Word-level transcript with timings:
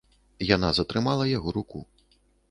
Яна 0.55 0.69
затрымала 0.77 1.27
яго 1.37 1.53
руку. 1.59 1.83